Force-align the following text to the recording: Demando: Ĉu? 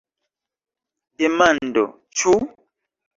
Demando: 1.23 1.83
Ĉu? 2.23 2.33